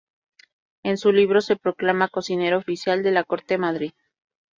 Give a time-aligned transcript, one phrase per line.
[0.81, 3.91] En su libro se proclama "cocinero oficial" de la Corte de Madrid.